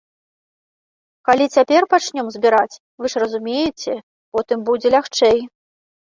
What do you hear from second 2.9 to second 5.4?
вы ж разумееце, потым будзе лягчэй.